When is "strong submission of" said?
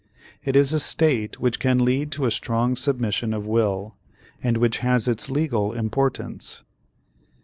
2.31-3.45